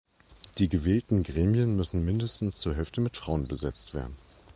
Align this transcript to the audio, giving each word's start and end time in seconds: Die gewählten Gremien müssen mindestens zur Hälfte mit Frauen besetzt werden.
Die 0.57 0.67
gewählten 0.67 1.21
Gremien 1.21 1.75
müssen 1.75 2.03
mindestens 2.03 2.55
zur 2.55 2.73
Hälfte 2.73 3.01
mit 3.01 3.17
Frauen 3.17 3.47
besetzt 3.47 3.93
werden. 3.93 4.15